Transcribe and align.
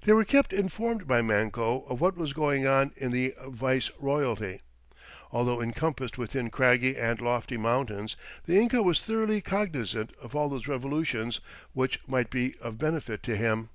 They 0.00 0.14
were 0.14 0.24
kept 0.24 0.54
informed 0.54 1.06
by 1.06 1.20
Manco 1.20 1.80
of 1.90 2.00
what 2.00 2.16
was 2.16 2.32
going 2.32 2.66
on 2.66 2.90
in 2.96 3.10
the 3.12 3.34
viceroyalty. 3.48 4.62
Although 5.30 5.60
"encompassed 5.60 6.16
within 6.16 6.48
craggy 6.48 6.96
and 6.96 7.20
lofty 7.20 7.58
mountains," 7.58 8.16
the 8.46 8.56
Inca 8.56 8.82
was 8.82 9.02
thoroughly 9.02 9.42
cognizant 9.42 10.14
of 10.22 10.34
all 10.34 10.48
those 10.48 10.68
"revolutions" 10.68 11.40
which 11.74 12.00
might 12.08 12.30
be 12.30 12.54
of 12.62 12.78
benefit 12.78 13.22
to 13.24 13.36
him. 13.36 13.68